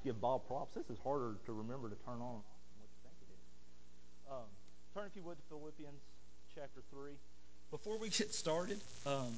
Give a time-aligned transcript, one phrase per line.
[0.00, 0.74] to give Bob props.
[0.74, 2.40] This is harder to remember to turn on
[2.78, 4.32] what you think it is.
[4.32, 4.48] Um,
[4.94, 6.00] turn, if you would, to Philippians
[6.54, 7.12] chapter 3.
[7.70, 9.32] Before we get started, um,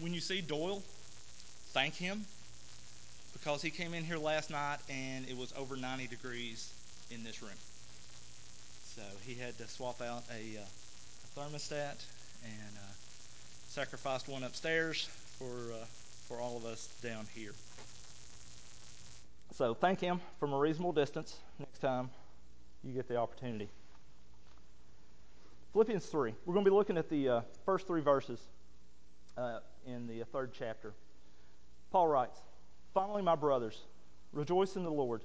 [0.00, 0.82] when you see Doyle,
[1.72, 2.24] thank him
[3.32, 6.72] because he came in here last night and it was over 90 degrees
[7.10, 7.58] in this room.
[8.96, 12.04] So he had to swap out a, uh, a thermostat
[12.44, 12.92] and uh,
[13.68, 15.08] sacrificed one upstairs
[15.38, 15.84] for uh,
[16.26, 17.52] for all of us down here.
[19.58, 22.10] So thank him from a reasonable distance next time
[22.84, 23.68] you get the opportunity.
[25.72, 26.32] Philippians 3.
[26.46, 28.38] We're going to be looking at the uh, first three verses
[29.36, 30.94] uh, in the third chapter.
[31.90, 32.38] Paul writes,
[32.94, 33.80] Finally, my brothers,
[34.32, 35.22] rejoice in the Lord.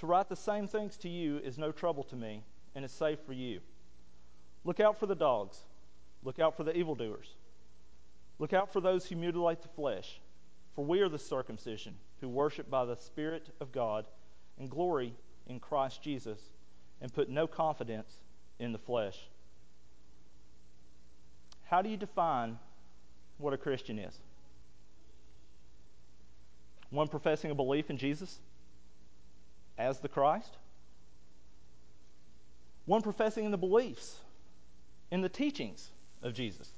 [0.00, 2.42] To write the same things to you is no trouble to me
[2.74, 3.60] and is safe for you.
[4.64, 5.56] Look out for the dogs.
[6.22, 7.32] Look out for the evildoers.
[8.38, 10.20] Look out for those who mutilate the flesh,
[10.78, 14.06] for we are the circumcision who worship by the Spirit of God
[14.60, 15.12] and glory
[15.48, 16.38] in Christ Jesus
[17.00, 18.12] and put no confidence
[18.60, 19.18] in the flesh.
[21.64, 22.60] How do you define
[23.38, 24.16] what a Christian is?
[26.90, 28.38] One professing a belief in Jesus
[29.78, 30.58] as the Christ?
[32.86, 34.14] One professing in the beliefs,
[35.10, 35.88] in the teachings
[36.22, 36.70] of Jesus?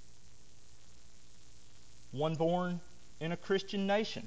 [2.13, 2.81] one born
[3.21, 4.27] in a Christian nation,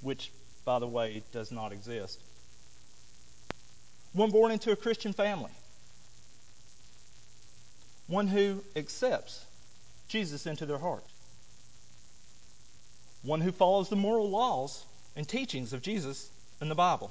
[0.00, 0.32] which,
[0.64, 2.18] by the way, does not exist.
[4.12, 5.50] One born into a Christian family.
[8.06, 9.44] One who accepts
[10.08, 11.04] Jesus into their heart.
[13.22, 16.28] One who follows the moral laws and teachings of Jesus
[16.60, 17.10] in the Bible.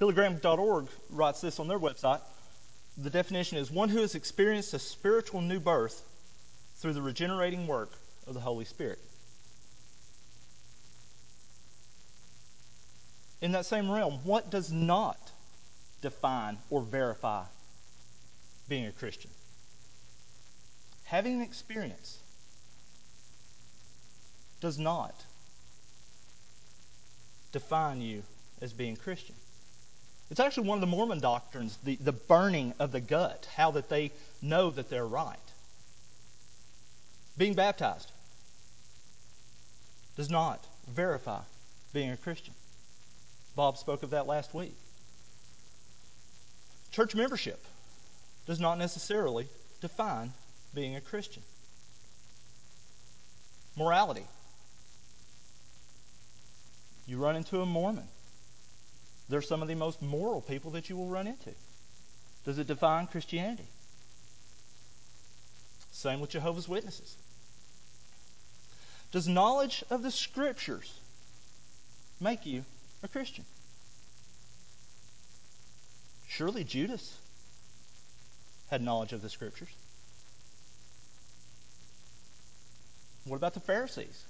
[0.00, 2.20] BillyGraham.org writes this on their website.
[2.98, 6.02] The definition is one who has experienced a spiritual new birth
[6.76, 7.92] through the regenerating work
[8.26, 8.98] of the Holy Spirit.
[13.40, 15.18] In that same realm, what does not
[16.00, 17.42] define or verify
[18.68, 19.30] being a Christian?
[21.04, 22.18] Having an experience
[24.60, 25.14] does not
[27.52, 28.22] define you
[28.60, 29.34] as being Christian.
[30.30, 33.88] It's actually one of the Mormon doctrines, the, the burning of the gut, how that
[33.88, 34.10] they
[34.42, 35.38] know that they're right.
[37.38, 38.10] Being baptized
[40.16, 41.40] does not verify
[41.92, 42.54] being a Christian.
[43.54, 44.74] Bob spoke of that last week.
[46.92, 47.62] Church membership
[48.46, 49.48] does not necessarily
[49.80, 50.32] define
[50.74, 51.42] being a Christian.
[53.76, 54.26] Morality.
[57.06, 58.08] You run into a Mormon.
[59.28, 61.50] They're some of the most moral people that you will run into.
[62.44, 63.66] Does it define Christianity?
[65.92, 67.16] Same with Jehovah's Witnesses.
[69.12, 70.92] Does knowledge of the Scriptures
[72.20, 72.64] make you
[73.02, 73.44] a Christian?
[76.28, 77.16] Surely Judas
[78.68, 79.68] had knowledge of the Scriptures.
[83.24, 84.24] What about the Pharisees?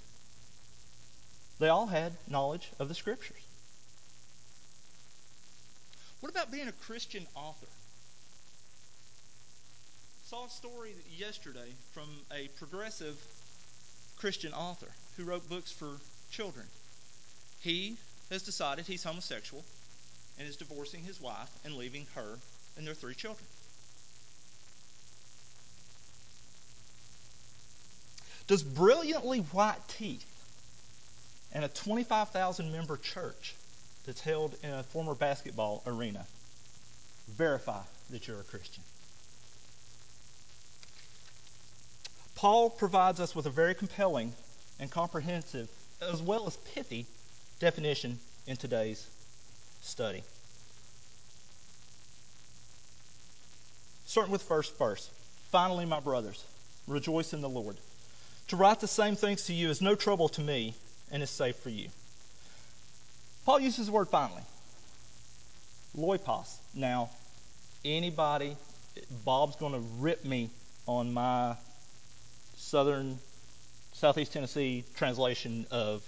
[1.59, 3.37] They all had knowledge of the Scriptures.
[6.19, 7.67] What about being a Christian author?
[10.25, 13.17] Saw a story yesterday from a progressive
[14.19, 15.89] Christian author who wrote books for
[16.31, 16.65] children.
[17.61, 17.97] He
[18.29, 19.63] has decided he's homosexual
[20.39, 22.37] and is divorcing his wife and leaving her
[22.77, 23.45] and their three children.
[28.47, 30.25] Does brilliantly white teeth
[31.53, 33.55] and a 25,000 member church
[34.05, 36.25] that's held in a former basketball arena
[37.27, 38.83] verify that you're a Christian?
[42.37, 44.31] Paul provides us with a very compelling
[44.79, 45.67] and comprehensive,
[45.99, 47.07] as well as pithy,
[47.59, 49.03] definition in today's
[49.81, 50.21] study.
[54.05, 55.09] Starting with first verse.
[55.51, 56.43] Finally, my brothers,
[56.87, 57.75] rejoice in the Lord.
[58.49, 60.75] To write the same things to you is no trouble to me
[61.11, 61.89] and is safe for you.
[63.45, 64.43] Paul uses the word finally.
[65.97, 66.53] Loipos.
[66.75, 67.09] Now,
[67.83, 68.55] anybody,
[69.25, 70.51] Bob's going to rip me
[70.85, 71.55] on my
[72.67, 73.17] Southern,
[73.93, 76.03] Southeast Tennessee translation of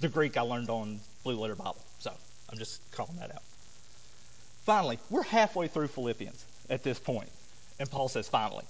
[0.00, 1.82] the Greek I learned on Blue Letter Bible.
[2.00, 2.12] So
[2.50, 3.42] I'm just calling that out.
[4.66, 7.30] Finally, we're halfway through Philippians at this point,
[7.80, 8.64] and Paul says, finally.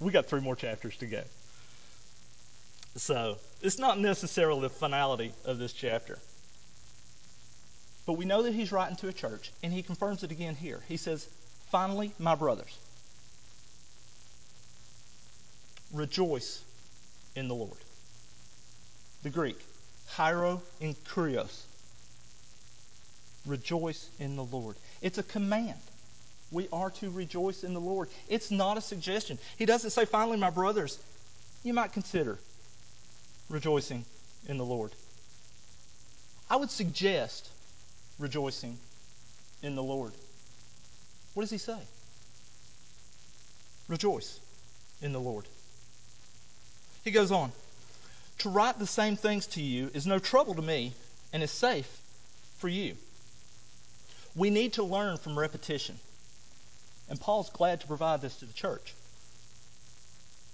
[0.00, 1.22] We got three more chapters to go.
[2.96, 6.18] So it's not necessarily the finality of this chapter.
[8.06, 10.80] But we know that he's writing to a church, and he confirms it again here.
[10.88, 11.28] He says,
[11.70, 12.78] Finally, my brothers.
[15.96, 16.62] Rejoice
[17.34, 17.78] in the Lord.
[19.22, 19.58] The Greek,
[20.16, 21.62] Hiero in kurios.
[23.46, 24.76] Rejoice in the Lord.
[25.02, 25.78] It's a command.
[26.50, 28.08] We are to rejoice in the Lord.
[28.28, 29.38] It's not a suggestion.
[29.58, 30.98] He doesn't say, finally, my brothers,
[31.62, 32.38] you might consider
[33.48, 34.04] rejoicing
[34.48, 34.92] in the Lord.
[36.48, 37.48] I would suggest
[38.18, 38.78] rejoicing
[39.62, 40.12] in the Lord.
[41.34, 41.78] What does he say?
[43.88, 44.40] Rejoice
[45.02, 45.44] in the Lord.
[47.06, 47.52] He goes on
[48.38, 50.92] To write the same things to you is no trouble to me
[51.32, 51.88] and is safe
[52.58, 52.96] for you.
[54.34, 56.00] We need to learn from repetition.
[57.08, 58.92] And Paul's glad to provide this to the church.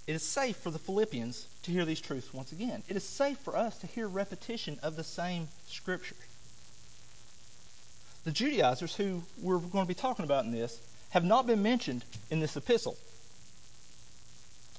[0.05, 2.83] It is safe for the Philippians to hear these truths once again.
[2.87, 6.15] It is safe for us to hear repetition of the same scripture.
[8.25, 10.79] The Judaizers, who we're going to be talking about in this,
[11.09, 12.95] have not been mentioned in this epistle.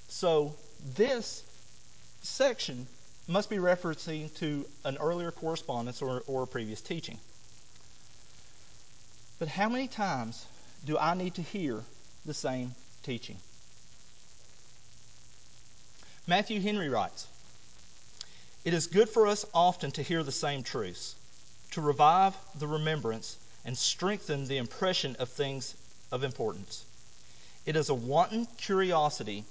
[0.06, 0.54] So,
[0.96, 1.42] this
[2.24, 2.86] section
[3.28, 7.18] must be referencing to an earlier correspondence or, or previous teaching.
[9.38, 10.44] But how many times
[10.84, 11.82] do I need to hear
[12.24, 13.36] the same teaching?
[16.26, 17.26] Matthew Henry writes
[18.64, 21.14] It is good for us often to hear the same truths,
[21.72, 25.74] to revive the remembrance and strengthen the impression of things
[26.10, 26.84] of importance.
[27.66, 29.44] It is a wanton curiosity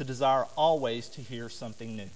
[0.00, 2.08] to desire always to hear something new.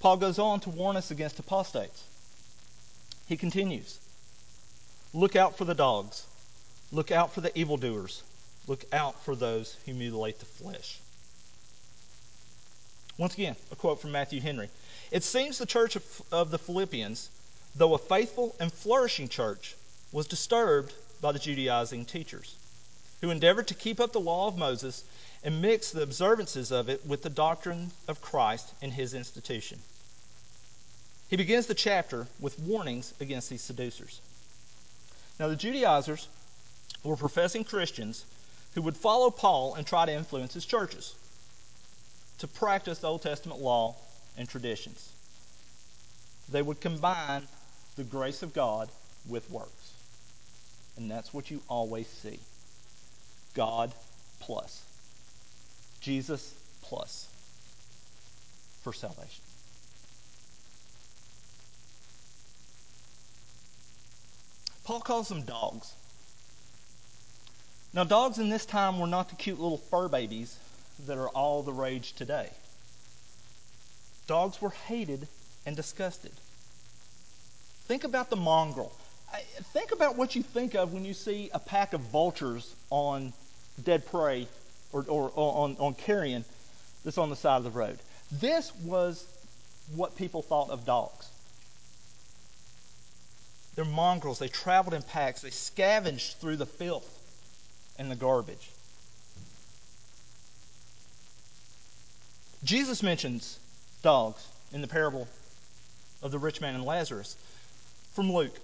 [0.00, 2.04] Paul goes on to warn us against apostates.
[3.26, 3.98] He continues
[5.12, 6.24] Look out for the dogs,
[6.90, 8.22] look out for the evildoers,
[8.66, 11.00] look out for those who mutilate the flesh.
[13.18, 14.70] Once again, a quote from Matthew Henry.
[15.10, 17.28] It seems the church of, of the Philippians,
[17.76, 19.76] though a faithful and flourishing church,
[20.12, 22.54] was disturbed by the Judaizing teachers,
[23.20, 25.04] who endeavored to keep up the law of Moses
[25.42, 29.78] and mix the observances of it with the doctrine of Christ and his institution.
[31.28, 34.20] He begins the chapter with warnings against these seducers.
[35.38, 36.26] Now, the Judaizers
[37.04, 38.24] were professing Christians
[38.74, 41.14] who would follow Paul and try to influence his churches
[42.38, 43.96] to practice the Old Testament law
[44.36, 45.12] and traditions.
[46.50, 47.46] They would combine
[47.96, 48.88] the grace of God
[49.28, 49.92] with works.
[50.96, 52.38] And that's what you always see
[53.58, 53.92] God
[54.38, 54.84] plus,
[56.00, 57.26] Jesus plus
[58.84, 59.42] for salvation.
[64.84, 65.92] Paul calls them dogs.
[67.92, 70.56] Now, dogs in this time were not the cute little fur babies
[71.08, 72.50] that are all the rage today.
[74.28, 75.26] Dogs were hated
[75.66, 76.32] and disgusted.
[77.88, 78.92] Think about the mongrel.
[79.72, 83.32] Think about what you think of when you see a pack of vultures on
[83.84, 84.46] dead prey
[84.92, 86.44] or, or, or on, on carrion
[87.04, 87.98] that's on the side of the road.
[88.32, 89.24] This was
[89.94, 91.28] what people thought of dogs.
[93.74, 94.38] They're mongrels.
[94.38, 95.42] They traveled in packs.
[95.42, 97.08] They scavenged through the filth
[97.98, 98.70] and the garbage.
[102.64, 103.58] Jesus mentions
[104.02, 105.28] dogs in the parable
[106.22, 107.36] of the rich man and Lazarus.
[108.14, 108.58] From Luke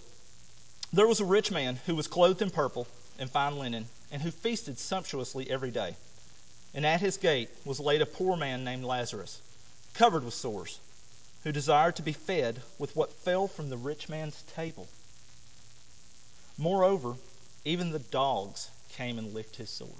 [0.92, 2.88] There was a rich man who was clothed in purple
[3.18, 5.96] and fine linen, and who feasted sumptuously every day.
[6.72, 9.40] And at his gate was laid a poor man named Lazarus,
[9.92, 10.78] covered with sores,
[11.42, 14.86] who desired to be fed with what fell from the rich man's table.
[16.56, 17.16] Moreover,
[17.64, 19.90] even the dogs came and licked his sores.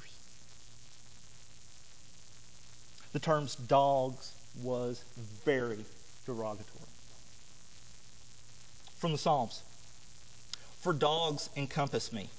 [3.12, 4.30] The terms dogs
[4.62, 5.02] was
[5.44, 5.84] very
[6.24, 6.86] derogatory.
[8.98, 9.60] From the Psalms
[10.82, 12.30] For dogs encompass me,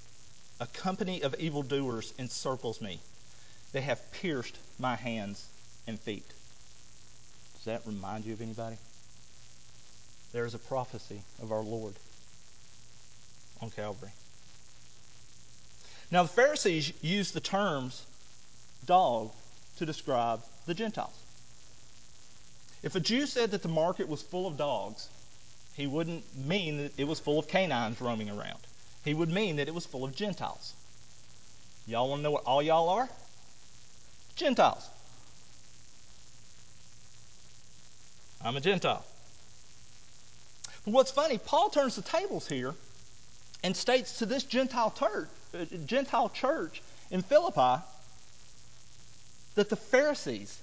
[0.59, 2.99] a company of evildoers encircles me.
[3.73, 5.45] They have pierced my hands
[5.87, 6.27] and feet.
[7.55, 8.77] Does that remind you of anybody?
[10.31, 11.93] There is a prophecy of our Lord
[13.61, 14.11] on Calvary.
[16.11, 18.05] Now, the Pharisees used the terms
[18.85, 19.31] dog
[19.77, 21.15] to describe the Gentiles.
[22.83, 25.09] If a Jew said that the market was full of dogs,
[25.73, 28.59] he wouldn't mean that it was full of canines roaming around.
[29.05, 30.73] He would mean that it was full of Gentiles.
[31.87, 33.07] Y'all want to know what all y'all are?
[34.35, 34.89] Gentiles.
[38.43, 39.05] I'm a Gentile.
[40.83, 42.73] But what's funny, Paul turns the tables here
[43.63, 44.93] and states to this Gentile,
[45.53, 46.81] uh, Gentile church
[47.11, 47.83] in Philippi
[49.53, 50.57] that the Pharisees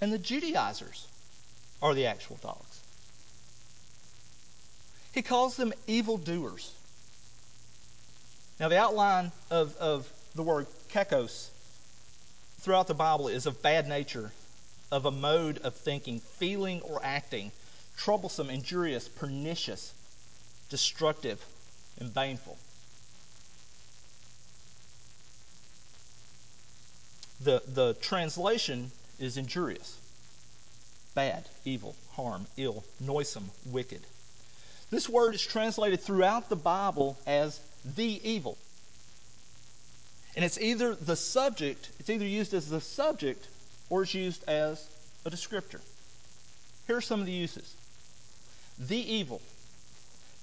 [0.00, 1.06] and the Judaizers
[1.82, 2.80] are the actual dogs.
[5.12, 6.72] He calls them evildoers.
[8.60, 11.48] Now, the outline of, of the word kekos
[12.60, 14.32] throughout the Bible is of bad nature,
[14.90, 17.52] of a mode of thinking, feeling, or acting
[17.96, 19.92] troublesome, injurious, pernicious,
[20.70, 21.44] destructive,
[21.98, 22.56] and baneful.
[27.40, 29.96] The, the translation is injurious,
[31.14, 34.00] bad, evil, harm, ill, noisome, wicked.
[34.90, 38.58] This word is translated throughout the Bible as the evil.
[40.36, 43.46] And it's either the subject, it's either used as the subject
[43.90, 44.86] or it's used as
[45.24, 45.80] a descriptor.
[46.86, 47.74] Here are some of the uses.
[48.78, 49.40] The evil,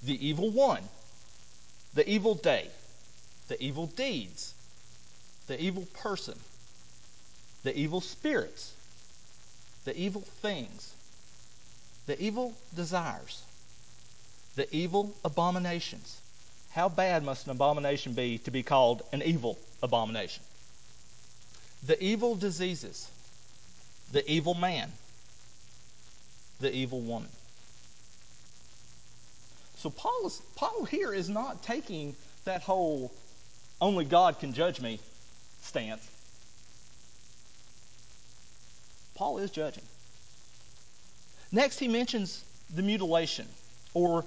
[0.02, 0.82] the evil one,
[1.94, 2.68] the evil day,
[3.48, 4.52] the evil deeds,
[5.46, 6.38] the evil person,
[7.62, 8.72] the evil spirits,
[9.84, 10.92] the evil things,
[12.06, 13.42] the evil desires,
[14.56, 16.20] the evil abominations.
[16.76, 20.42] How bad must an abomination be to be called an evil abomination?
[21.86, 23.08] The evil diseases,
[24.12, 24.92] the evil man,
[26.60, 27.30] the evil woman.
[29.78, 32.14] So Paul is Paul here is not taking
[32.44, 33.10] that whole
[33.80, 35.00] only God can judge me
[35.62, 36.06] stance.
[39.14, 39.84] Paul is judging.
[41.50, 43.48] Next he mentions the mutilation
[43.94, 44.26] or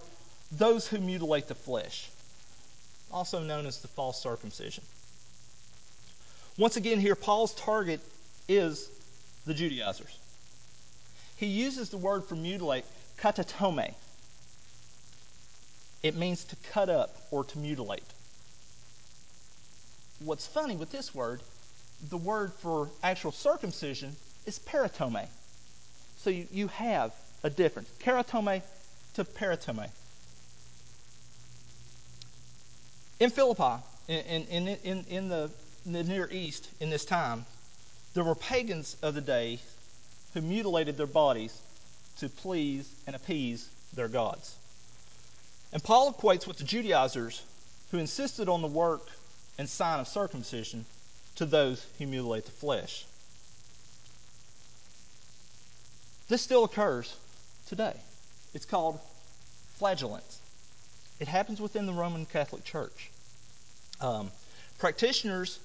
[0.51, 2.09] those who mutilate the flesh,
[3.11, 4.83] also known as the false circumcision.
[6.57, 8.01] Once again here Paul's target
[8.47, 8.89] is
[9.45, 10.17] the Judaizers.
[11.37, 12.83] He uses the word for mutilate,
[13.19, 13.93] katatome.
[16.03, 18.03] It means to cut up or to mutilate.
[20.19, 21.41] What's funny with this word,
[22.09, 25.27] the word for actual circumcision is peritome.
[26.17, 27.13] So you, you have
[27.43, 27.89] a difference.
[27.99, 28.61] Katatome
[29.13, 29.89] to peritome.
[33.19, 35.51] In Philippi, in, in, in, in the,
[35.85, 37.45] in the Near East in this time,
[38.13, 39.59] there were pagans of the day
[40.33, 41.57] who mutilated their bodies
[42.19, 44.55] to please and appease their gods.
[45.73, 47.41] And Paul equates with the Judaizers
[47.91, 49.07] who insisted on the work
[49.57, 50.85] and sign of circumcision
[51.35, 53.05] to those who mutilate the flesh.
[56.29, 57.13] This still occurs
[57.67, 57.95] today.
[58.53, 58.99] It's called
[59.77, 60.38] flagellants.
[61.19, 63.09] It happens within the Roman Catholic Church.
[63.99, 64.31] Um,
[64.77, 65.59] practitioners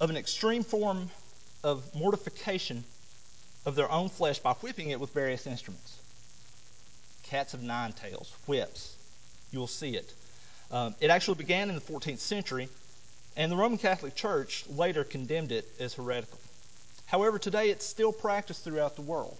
[0.00, 1.10] of an extreme form
[1.64, 2.84] of mortification
[3.64, 5.96] of their own flesh by whipping it with various instruments
[7.24, 8.96] cats of nine tails, whips.
[9.52, 10.12] You will see it.
[10.72, 12.68] Um, it actually began in the 14th century,
[13.36, 16.40] and the Roman Catholic Church later condemned it as heretical.
[17.06, 19.36] However, today it's still practiced throughout the world.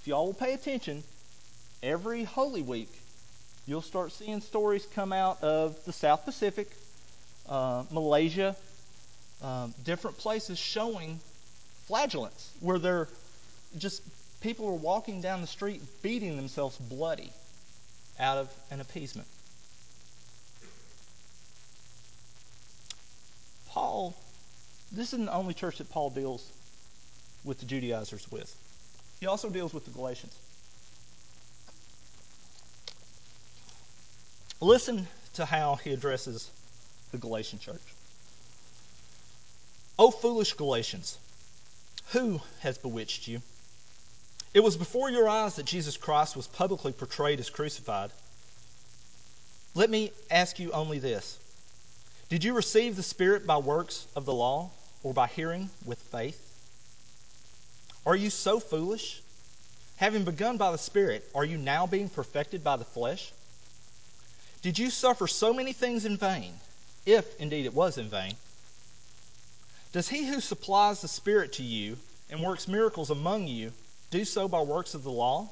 [0.00, 1.04] If y'all will pay attention,
[1.80, 2.90] every Holy Week,
[3.66, 6.68] you'll start seeing stories come out of the South Pacific,
[7.48, 8.56] uh, Malaysia,
[9.42, 11.20] um, different places showing
[11.86, 13.08] flagellants where they're
[13.78, 14.02] just
[14.40, 17.30] people are walking down the street beating themselves bloody
[18.18, 19.26] out of an appeasement.
[23.70, 24.14] Paul,
[24.92, 26.46] this isn't the only church that Paul deals
[27.44, 28.54] with the Judaizers with.
[29.20, 30.34] He also deals with the Galatians.
[34.62, 36.48] Listen to how he addresses
[37.10, 37.82] the Galatian church.
[39.98, 41.18] O foolish Galatians,
[42.12, 43.42] who has bewitched you?
[44.54, 48.12] It was before your eyes that Jesus Christ was publicly portrayed as crucified.
[49.74, 51.40] Let me ask you only this
[52.28, 54.70] Did you receive the Spirit by works of the law
[55.02, 56.40] or by hearing with faith?
[58.06, 59.22] Are you so foolish?
[59.96, 63.32] Having begun by the Spirit, are you now being perfected by the flesh?
[64.62, 66.54] Did you suffer so many things in vain,
[67.04, 68.34] if indeed it was in vain?
[69.92, 71.98] Does he who supplies the Spirit to you
[72.30, 73.72] and works miracles among you
[74.10, 75.50] do so by works of the law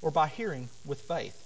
[0.00, 1.36] or by hearing with faith?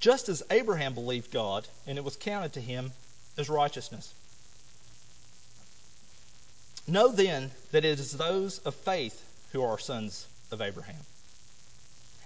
[0.00, 2.92] Just as Abraham believed God, and it was counted to him
[3.36, 4.12] as righteousness.
[6.86, 11.04] Know then that it is those of faith who are sons of Abraham.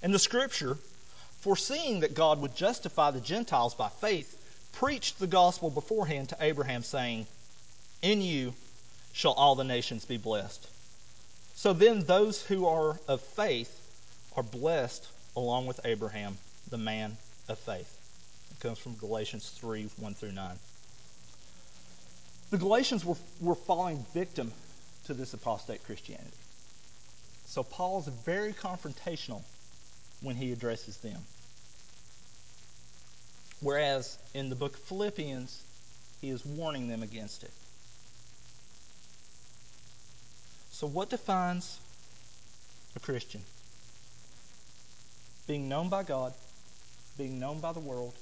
[0.03, 0.79] And the scripture,
[1.43, 4.39] foreseeing that God would justify the Gentiles by faith,
[4.73, 7.27] preached the gospel beforehand to Abraham, saying,
[8.01, 8.55] In you
[9.13, 10.67] shall all the nations be blessed.
[11.57, 13.77] So then, those who are of faith
[14.37, 15.07] are blessed
[15.37, 16.39] along with Abraham,
[16.71, 17.17] the man
[17.49, 17.99] of faith.
[18.53, 20.59] It comes from Galatians 3 1 through 9.
[22.51, 24.53] The Galatians were, were falling victim
[25.07, 26.31] to this apostate Christianity.
[27.47, 29.43] So Paul is very confrontational
[30.23, 31.19] when he addresses them.
[33.61, 35.63] Whereas in the book of Philippians,
[36.21, 37.51] he is warning them against it.
[40.71, 41.79] So, what defines
[42.97, 43.43] a Christian?
[45.47, 46.33] Being known by God,
[47.19, 48.15] being known by the world,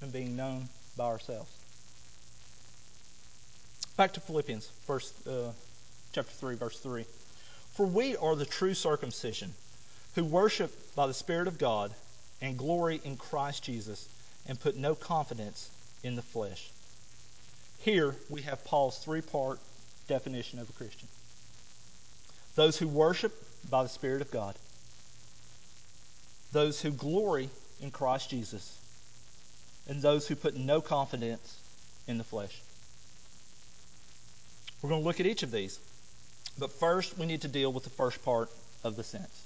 [0.00, 1.50] and being known by ourselves.
[3.96, 5.50] Back to Philippians, verse, uh,
[6.12, 7.04] chapter 3, verse 3.
[7.72, 9.54] For we are the true circumcision,
[10.18, 11.94] who worship by the Spirit of God
[12.42, 14.08] and glory in Christ Jesus,
[14.48, 15.70] and put no confidence
[16.02, 16.70] in the flesh.
[17.82, 19.60] Here we have Paul's three part
[20.08, 21.06] definition of a Christian
[22.56, 23.32] those who worship
[23.70, 24.56] by the Spirit of God,
[26.50, 27.48] those who glory
[27.80, 28.76] in Christ Jesus,
[29.86, 31.60] and those who put no confidence
[32.08, 32.60] in the flesh.
[34.82, 35.78] We're going to look at each of these.
[36.58, 38.50] But first, we need to deal with the first part
[38.82, 39.44] of the sentence.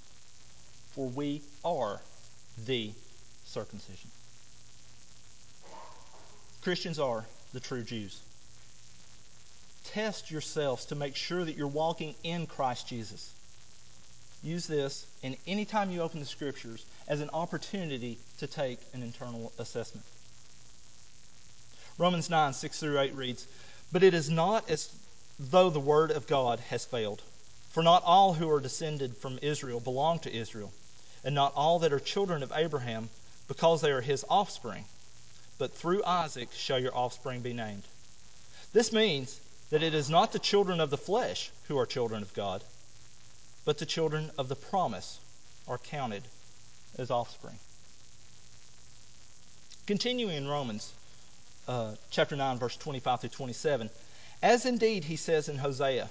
[0.95, 2.01] For we are
[2.67, 2.93] the
[3.47, 4.11] circumcision.
[6.63, 8.19] Christians are the true Jews.
[9.85, 13.31] Test yourselves to make sure that you're walking in Christ Jesus.
[14.43, 19.53] Use this, and anytime you open the Scriptures, as an opportunity to take an internal
[19.59, 20.07] assessment.
[21.99, 23.47] Romans 9, 6 through 8 reads,
[23.93, 24.89] But it is not as
[25.39, 27.23] though the word of God has failed.
[27.71, 30.73] For not all who are descended from Israel belong to Israel,
[31.25, 33.09] and not all that are children of Abraham,
[33.49, 34.85] because they are his offspring.
[35.59, 37.83] But through Isaac shall your offspring be named.
[38.73, 39.39] This means
[39.71, 42.63] that it is not the children of the flesh who are children of God,
[43.65, 45.19] but the children of the promise
[45.69, 46.23] are counted
[46.99, 47.59] as offspring.
[49.87, 50.93] Continuing in Romans
[51.69, 53.91] uh, chapter 9, verse 25 through 27,
[54.43, 56.11] as indeed he says in Hosea,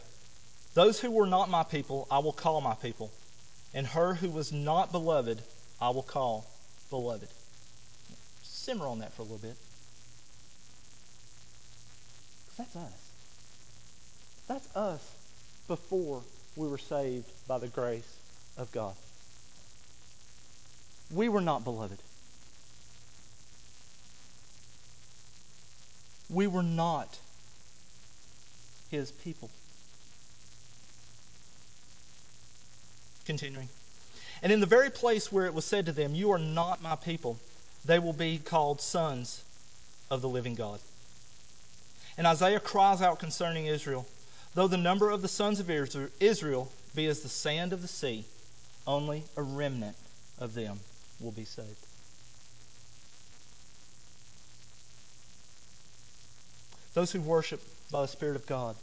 [0.73, 3.11] Those who were not my people, I will call my people,
[3.73, 5.41] and her who was not beloved,
[5.79, 6.45] I will call
[6.89, 7.27] beloved.
[8.43, 9.55] Simmer on that for a little bit.
[12.57, 13.09] That's us.
[14.47, 15.11] That's us
[15.67, 16.21] before
[16.55, 18.17] we were saved by the grace
[18.57, 18.93] of God.
[21.13, 21.97] We were not beloved.
[26.29, 27.17] We were not
[28.89, 29.49] his people.
[33.25, 33.69] Continuing.
[34.41, 36.95] And in the very place where it was said to them, You are not my
[36.95, 37.39] people,
[37.85, 39.43] they will be called sons
[40.09, 40.79] of the living God.
[42.17, 44.05] And Isaiah cries out concerning Israel
[44.53, 48.25] Though the number of the sons of Israel be as the sand of the sea,
[48.85, 49.95] only a remnant
[50.39, 50.79] of them
[51.21, 51.69] will be saved.
[56.93, 58.75] Those who worship by the Spirit of God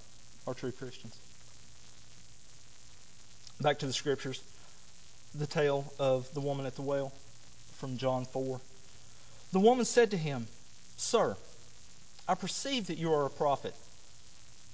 [0.46, 1.14] are true Christians.
[3.61, 4.40] Back to the scriptures.
[5.35, 7.12] The tale of the woman at the well
[7.77, 8.61] from John 4.
[9.53, 10.47] The woman said to him,
[10.97, 11.37] Sir,
[12.29, 13.75] I perceive that you are a prophet.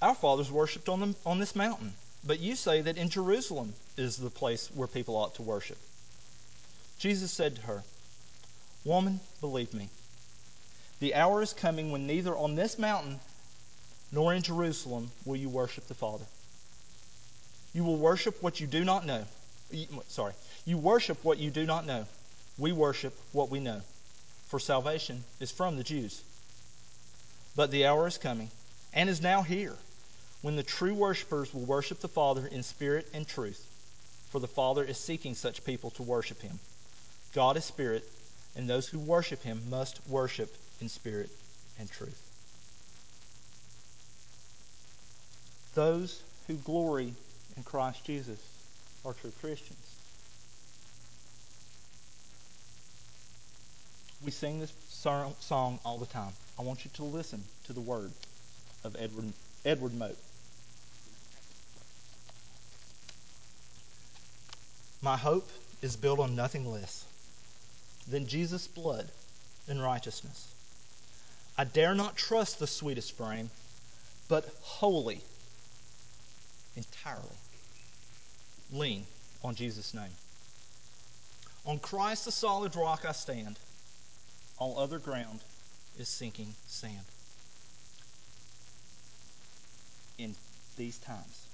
[0.01, 1.93] Our fathers worshipped on, on this mountain,
[2.23, 5.77] but you say that in Jerusalem is the place where people ought to worship.
[6.99, 7.83] Jesus said to her,
[8.83, 9.89] Woman, believe me,
[10.99, 13.19] the hour is coming when neither on this mountain
[14.11, 16.25] nor in Jerusalem will you worship the Father.
[17.75, 19.25] You will worship what you do not know.
[20.07, 20.31] Sorry.
[20.63, 22.05] You worship what you do not know.
[22.57, 23.81] We worship what we know.
[24.47, 26.23] For salvation is from the Jews.
[27.53, 28.49] But the hour is coming,
[28.93, 29.75] and is now here,
[30.41, 33.61] when the true worshippers will worship the Father in spirit and truth.
[34.29, 36.59] For the Father is seeking such people to worship him.
[37.33, 38.09] God is spirit,
[38.55, 41.29] and those who worship him must worship in spirit
[41.77, 42.21] and truth.
[45.73, 47.13] Those who glory
[47.57, 48.39] in Christ Jesus
[49.05, 49.77] are true Christians.
[54.23, 56.33] We sing this song all the time.
[56.57, 58.15] I want you to listen to the words
[58.83, 59.31] of Edward,
[59.63, 60.17] Edward Mote.
[65.01, 65.49] My hope
[65.81, 67.05] is built on nothing less
[68.07, 69.07] than Jesus' blood
[69.67, 70.47] and righteousness.
[71.57, 73.49] I dare not trust the sweetest frame,
[74.27, 75.21] but wholly
[76.75, 77.23] entirely.
[78.71, 79.05] Lean
[79.43, 80.15] on Jesus' name.
[81.65, 83.57] On Christ, the solid rock, I stand.
[84.57, 85.39] All other ground
[85.97, 87.05] is sinking sand.
[90.17, 90.35] In
[90.77, 91.45] these times,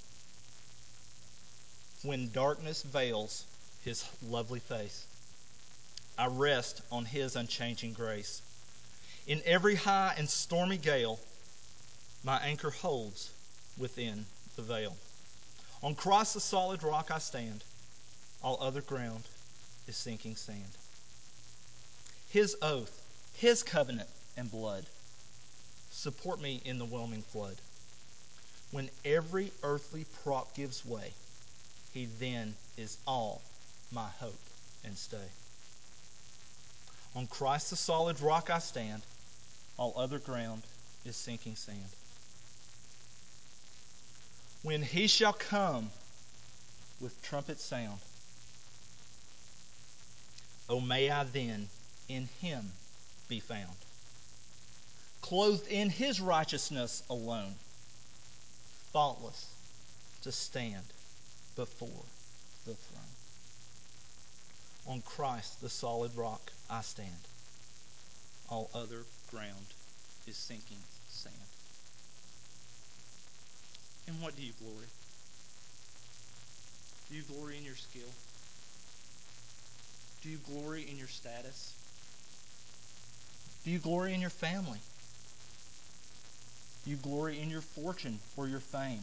[2.04, 3.46] when darkness veils
[3.84, 5.06] his lovely face,
[6.18, 8.42] I rest on his unchanging grace.
[9.28, 11.20] In every high and stormy gale,
[12.24, 13.32] my anchor holds
[13.78, 14.96] within the veil.
[15.84, 17.64] On Christ, the solid rock, I stand.
[18.44, 19.24] All other ground
[19.88, 20.78] is sinking sand.
[22.30, 23.02] His oath,
[23.36, 24.86] His covenant and blood
[25.92, 27.58] support me in the whelming flood.
[28.72, 31.14] When every earthly prop gives way,
[31.94, 33.42] he then is all
[33.92, 34.40] my hope
[34.86, 35.18] and stay.
[37.16, 39.02] On Christ the solid rock I stand,
[39.78, 40.62] all other ground
[41.06, 41.90] is sinking sand.
[44.64, 45.92] When he shall come
[47.00, 48.00] with trumpet sound,
[50.70, 51.68] oh, may I then
[52.08, 52.72] in him
[53.28, 53.76] be found,
[55.22, 57.56] clothed in his righteousness alone,
[58.92, 59.48] faultless
[60.24, 60.86] to stand
[61.56, 62.06] before
[62.66, 63.02] the throne.
[64.88, 67.10] On Christ, the solid rock, I stand.
[68.50, 69.66] All other ground
[70.28, 71.36] is sinking sand.
[74.12, 74.86] And what do you glory?
[77.10, 78.10] Do you glory in your skill?
[80.22, 81.74] Do you glory in your status?
[83.64, 84.80] Do you glory in your family?
[86.84, 89.00] Do you glory in your fortune or your fame?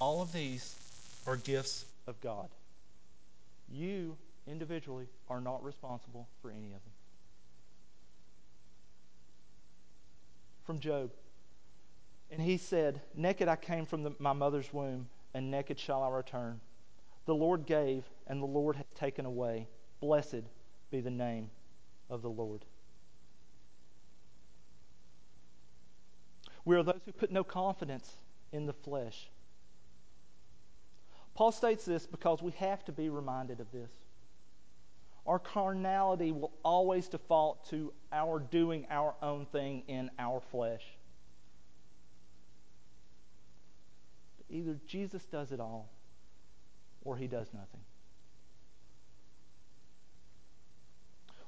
[0.00, 0.74] All of these
[1.26, 2.48] are gifts of God.
[3.70, 4.16] You
[4.46, 6.92] individually are not responsible for any of them.
[10.64, 11.10] From Job.
[12.30, 16.10] And he said, Naked I came from the, my mother's womb, and naked shall I
[16.10, 16.60] return.
[17.26, 19.68] The Lord gave, and the Lord hath taken away.
[20.00, 20.42] Blessed
[20.90, 21.50] be the name
[22.10, 22.64] of the Lord.
[26.64, 28.10] We are those who put no confidence
[28.52, 29.30] in the flesh.
[31.34, 33.90] Paul states this because we have to be reminded of this.
[35.26, 40.82] Our carnality will always default to our doing our own thing in our flesh.
[44.50, 45.88] Either Jesus does it all
[47.04, 47.80] or he does nothing.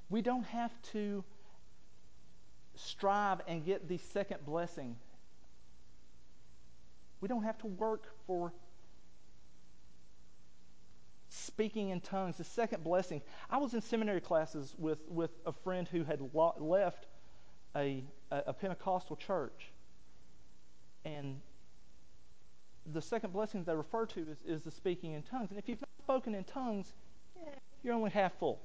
[0.09, 1.25] We don't have to
[2.75, 4.97] strive and get the second blessing.
[7.21, 8.53] We don't have to work for
[11.29, 13.23] speaking in tongues, the second blessing.
[13.49, 17.07] I was in seminary classes with, with a friend who had lo- left
[17.77, 19.71] a, a Pentecostal church.
[21.05, 21.41] And
[22.93, 25.51] the second blessing they refer to is, is the speaking in tongues.
[25.51, 26.93] And if you've not spoken in tongues,
[27.83, 28.61] you're only half full.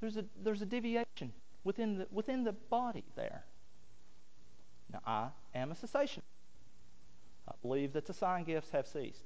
[0.00, 1.32] There's a, there's a deviation
[1.64, 3.44] within the, within the body there.
[4.92, 6.22] Now, I am a cessation.
[7.48, 9.24] I believe that the sign gifts have ceased.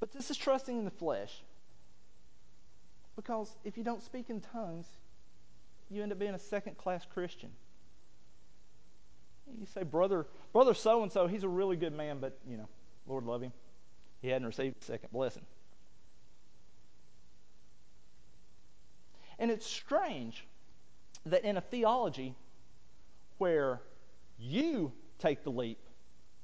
[0.00, 1.42] But this is trusting in the flesh.
[3.16, 4.86] Because if you don't speak in tongues,
[5.90, 7.50] you end up being a second class Christian.
[9.58, 12.68] You say, brother, brother so and so, he's a really good man, but, you know,
[13.06, 13.52] Lord love him.
[14.20, 15.44] He hadn't received a second blessing.
[19.38, 20.44] And it's strange
[21.26, 22.34] that in a theology
[23.38, 23.80] where
[24.38, 25.78] you take the leap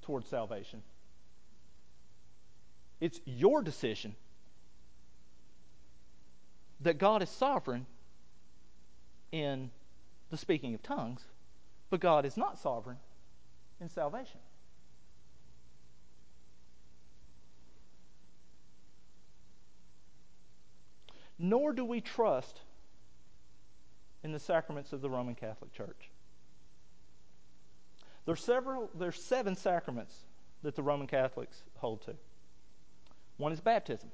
[0.02, 0.82] towards salvation,
[3.00, 4.14] it's your decision
[6.80, 7.86] that God is sovereign
[9.32, 9.70] in
[10.30, 11.22] the speaking of tongues,
[11.94, 12.96] but God is not sovereign
[13.80, 14.40] in salvation.
[21.38, 22.58] Nor do we trust
[24.24, 26.10] in the sacraments of the Roman Catholic Church.
[28.26, 30.16] There's several there's seven sacraments
[30.64, 32.14] that the Roman Catholics hold to.
[33.36, 34.10] One is baptism.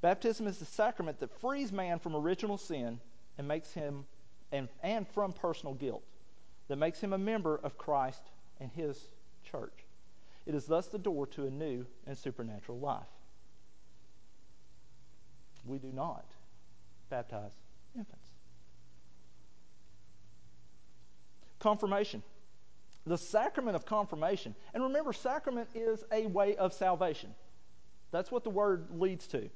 [0.00, 2.98] Baptism is the sacrament that frees man from original sin
[3.38, 4.04] and makes him
[4.50, 6.02] and, and from personal guilt,
[6.70, 8.22] that makes him a member of Christ
[8.60, 8.96] and his
[9.50, 9.72] church.
[10.46, 13.02] It is thus the door to a new and supernatural life.
[15.66, 16.24] We do not
[17.10, 17.50] baptize
[17.96, 18.28] infants.
[21.58, 22.22] Confirmation.
[23.04, 24.54] The sacrament of confirmation.
[24.72, 27.34] And remember, sacrament is a way of salvation.
[28.12, 29.50] That's what the word leads to.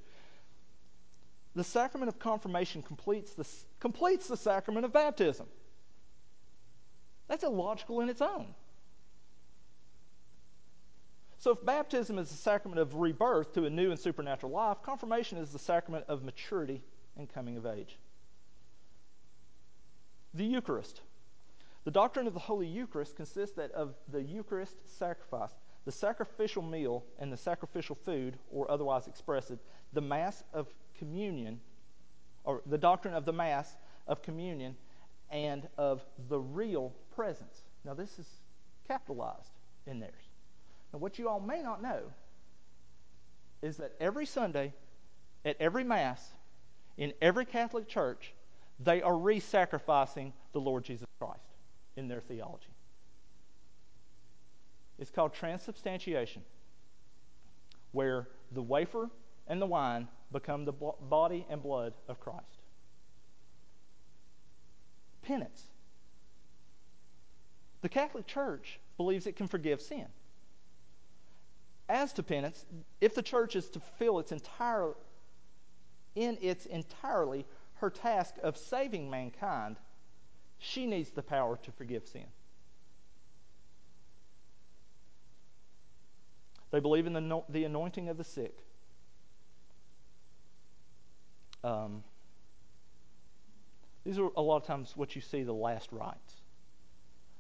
[1.55, 3.47] The sacrament of confirmation completes the,
[3.79, 5.47] completes the sacrament of baptism.
[7.29, 8.55] That's illogical in its own.
[11.39, 15.37] So, if baptism is the sacrament of rebirth to a new and supernatural life, confirmation
[15.37, 16.83] is the sacrament of maturity
[17.19, 17.99] and coming of age.
[20.33, 21.03] The Eucharist.
[21.85, 25.51] The doctrine of the Holy Eucharist consists that of the Eucharist sacrifice,
[25.85, 29.53] the sacrificial meal and the sacrificial food, or otherwise expressed,
[29.93, 30.67] the Mass of
[30.99, 31.61] communion,
[32.45, 34.77] or the doctrine of the Mass of communion,
[35.31, 37.63] and of the real presence.
[37.85, 38.27] Now, this is
[38.87, 39.51] capitalized
[39.87, 40.13] in theirs.
[40.93, 42.03] Now, what you all may not know
[43.63, 44.73] is that every Sunday,
[45.45, 46.23] at every Mass,
[46.97, 48.33] in every Catholic church,
[48.79, 51.41] they are re sacrificing the Lord Jesus Christ
[51.97, 52.69] in their theology.
[54.99, 56.43] It's called transubstantiation,
[57.93, 59.11] where the wafer
[59.47, 62.64] and the wine become the body and blood of Christ.
[65.25, 65.63] Penance.
[67.83, 70.07] The Catholic Church believes it can forgive sin.
[71.89, 72.65] As to penance,
[73.01, 74.93] if the church is to fulfill its entire
[76.15, 79.77] in its entirely her task of saving mankind,
[80.59, 82.27] she needs the power to forgive sin.
[86.71, 88.65] They believe in the, the anointing of the sick.
[91.63, 92.03] Um,
[94.05, 96.43] these are a lot of times what you see the last rites.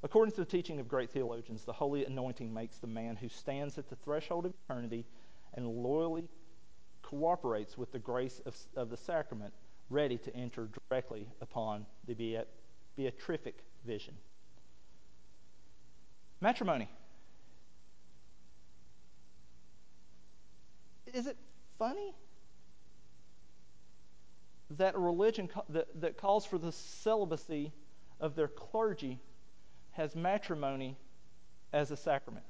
[0.02, 3.78] According to the teaching of great theologians, the holy anointing makes the man who stands
[3.78, 5.06] at the threshold of eternity
[5.54, 6.28] and loyally
[7.02, 9.54] cooperates with the grace of, of the sacrament
[9.90, 12.46] ready to enter directly upon the beat,
[12.96, 14.14] beatific vision.
[16.40, 16.88] Matrimony.
[21.12, 21.36] Is it
[21.78, 22.14] funny
[24.78, 27.72] that a religion that, that calls for the celibacy
[28.20, 29.20] of their clergy
[29.92, 30.96] has matrimony
[31.72, 32.44] as a sacrament?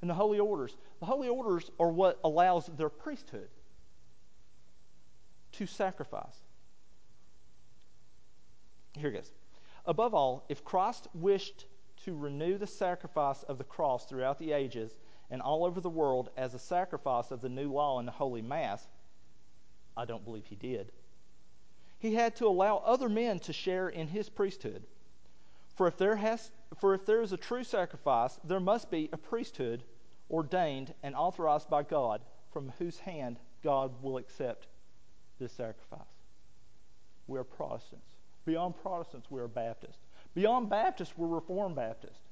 [0.00, 0.76] And the holy orders.
[1.00, 3.48] The holy orders are what allows their priesthood
[5.52, 6.36] to sacrifice.
[8.96, 9.32] Here it goes.
[9.84, 11.66] Above all, if Christ wished
[12.04, 14.92] to renew the sacrifice of the cross throughout the ages
[15.30, 18.42] and all over the world as a sacrifice of the new law in the Holy
[18.42, 18.86] Mass,
[19.96, 20.92] I don't believe he did.
[21.98, 24.82] He had to allow other men to share in his priesthood.
[25.74, 29.16] For if there has for if there is a true sacrifice, there must be a
[29.16, 29.82] priesthood
[30.30, 34.66] ordained and authorized by God from whose hand God will accept
[35.38, 36.00] this sacrifice.
[37.26, 38.12] We are Protestants.
[38.44, 40.06] Beyond Protestants, we are Baptists.
[40.34, 42.25] Beyond Baptists, we're Reformed Baptists.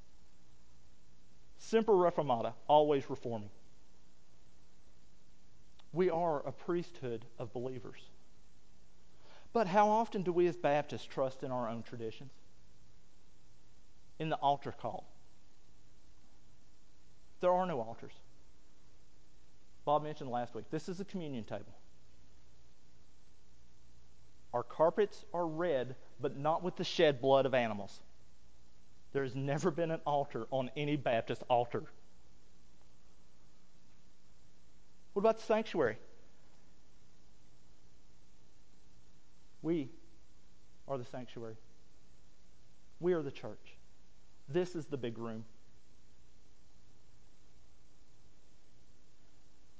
[1.64, 3.48] Semper Reformata, always reforming.
[5.94, 8.00] We are a priesthood of believers.
[9.54, 12.32] But how often do we as Baptists trust in our own traditions?
[14.18, 15.06] In the altar call.
[17.40, 18.12] There are no altars.
[19.84, 21.74] Bob mentioned last week this is a communion table.
[24.52, 28.00] Our carpets are red, but not with the shed blood of animals.
[29.14, 31.84] There has never been an altar on any Baptist altar.
[35.12, 35.96] What about the sanctuary?
[39.62, 39.88] We
[40.88, 41.54] are the sanctuary.
[42.98, 43.76] We are the church.
[44.48, 45.44] This is the big room.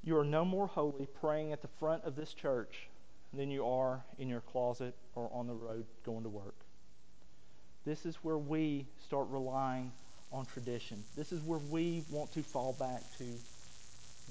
[0.04, 2.88] You are no more holy praying at the front of this church
[3.32, 6.63] than you are in your closet or on the road going to work.
[7.84, 9.92] This is where we start relying
[10.32, 11.04] on tradition.
[11.16, 13.24] This is where we want to fall back to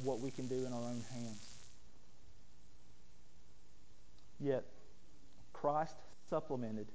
[0.04, 1.46] what we can do in our own hands.
[4.39, 4.63] Yet,
[5.54, 5.96] Christ
[6.30, 6.88] supplemented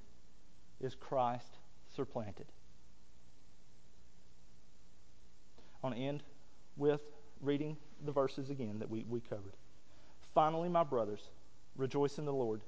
[0.81, 1.47] is Christ
[1.95, 2.45] supplanted.
[5.81, 6.23] I want to end
[6.75, 7.01] with
[7.41, 9.53] reading the verses again that we, we covered.
[10.35, 11.29] Finally, my brothers,
[11.75, 12.61] rejoice in the Lord.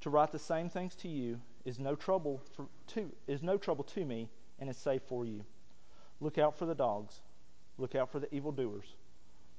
[0.00, 3.84] To write the same things to you is no trouble for, to, is no trouble
[3.84, 5.44] to me and is safe for you.
[6.20, 7.20] Look out for the dogs.
[7.78, 8.94] Look out for the evildoers.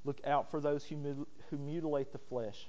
[0.03, 2.67] Look out for those who, who mutilate the flesh.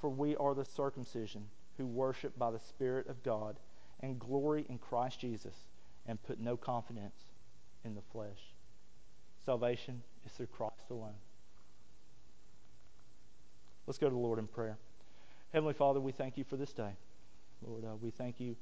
[0.00, 1.44] For we are the circumcision
[1.78, 3.56] who worship by the Spirit of God
[4.00, 5.54] and glory in Christ Jesus
[6.06, 7.16] and put no confidence
[7.84, 8.52] in the flesh.
[9.44, 11.14] Salvation is through Christ alone.
[13.86, 14.76] Let's go to the Lord in prayer.
[15.52, 16.92] Heavenly Father, we thank you for this day.
[17.64, 18.50] Lord, uh, we thank you